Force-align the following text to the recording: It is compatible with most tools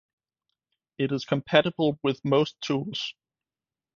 It 0.97 1.11
is 1.11 1.25
compatible 1.25 1.99
with 2.01 2.25
most 2.25 2.59
tools 2.59 3.13